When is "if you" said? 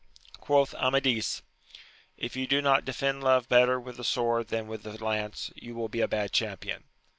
2.17-2.47